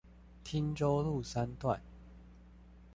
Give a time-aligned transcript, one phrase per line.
[0.43, 1.79] 汀州路三段